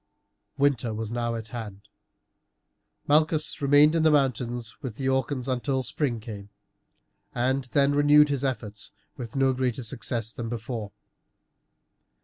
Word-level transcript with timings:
Winter 0.57 0.95
was 0.95 1.11
now 1.11 1.35
at 1.35 1.49
hand. 1.49 1.87
Malchus 3.07 3.61
remained 3.61 3.93
in 3.93 4.01
the 4.01 4.09
mountains 4.09 4.75
with 4.81 4.95
the 4.95 5.07
Orcans 5.07 5.47
until 5.47 5.83
spring 5.83 6.19
came, 6.19 6.49
and 7.35 7.65
then 7.65 7.93
renewed 7.93 8.29
his 8.29 8.43
efforts 8.43 8.93
with 9.15 9.35
no 9.35 9.53
greater 9.53 9.83
success 9.83 10.33
than 10.33 10.49
before. 10.49 10.91